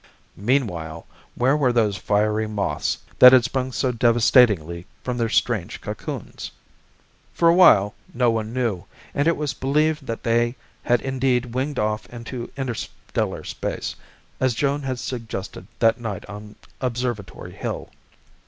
Meanwhile, 0.43 1.05
where 1.35 1.55
were 1.55 1.71
those 1.71 1.95
fiery 1.95 2.47
moths 2.47 2.97
that 3.19 3.33
had 3.33 3.43
sprung 3.43 3.71
so 3.71 3.91
devastatingly 3.91 4.87
from 5.03 5.17
their 5.19 5.29
strange 5.29 5.79
cocoons? 5.79 6.49
For 7.35 7.47
a 7.47 7.53
while 7.53 7.93
no 8.11 8.31
one 8.31 8.51
knew 8.51 8.85
and 9.13 9.27
it 9.27 9.37
was 9.37 9.53
believed 9.53 10.07
they 10.07 10.55
had 10.81 11.01
indeed 11.01 11.53
winged 11.53 11.77
off 11.77 12.07
into 12.07 12.51
interstellar 12.57 13.43
space, 13.43 13.95
as 14.39 14.55
Joan 14.55 14.81
had 14.81 14.97
suggested 14.97 15.67
that 15.77 16.01
night 16.01 16.25
on 16.25 16.55
Observatory 16.81 17.51
Hill. 17.53 17.91